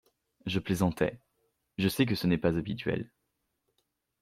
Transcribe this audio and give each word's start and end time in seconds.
Je 0.47 0.57
plaisantais, 0.57 1.19
je 1.77 1.87
sais 1.87 2.07
que 2.07 2.15
ce 2.15 2.25
n’est 2.25 2.39
pas 2.39 2.57
habituel. 2.57 3.11